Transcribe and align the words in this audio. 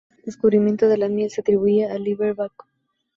El 0.17 0.23
descubrimiento 0.23 0.87
de 0.89 0.97
la 0.97 1.09
miel 1.09 1.29
se 1.29 1.41
atribuía 1.41 1.93
a 1.93 1.99
Liber-Baco. 1.99 2.65